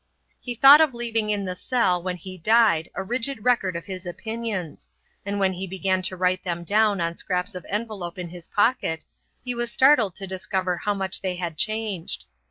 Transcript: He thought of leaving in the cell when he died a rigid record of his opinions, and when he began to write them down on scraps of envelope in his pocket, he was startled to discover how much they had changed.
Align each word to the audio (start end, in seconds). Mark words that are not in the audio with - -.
He 0.39 0.55
thought 0.55 0.81
of 0.81 0.95
leaving 0.95 1.29
in 1.29 1.45
the 1.45 1.55
cell 1.55 2.01
when 2.01 2.15
he 2.17 2.35
died 2.35 2.89
a 2.95 3.03
rigid 3.03 3.43
record 3.45 3.75
of 3.75 3.85
his 3.85 4.07
opinions, 4.07 4.89
and 5.27 5.39
when 5.39 5.53
he 5.53 5.67
began 5.67 6.01
to 6.01 6.17
write 6.17 6.41
them 6.41 6.63
down 6.63 6.99
on 6.99 7.17
scraps 7.17 7.53
of 7.53 7.67
envelope 7.69 8.17
in 8.17 8.29
his 8.29 8.47
pocket, 8.47 9.05
he 9.45 9.53
was 9.53 9.71
startled 9.71 10.15
to 10.15 10.25
discover 10.25 10.75
how 10.77 10.95
much 10.95 11.21
they 11.21 11.35
had 11.35 11.55
changed. 11.55 12.25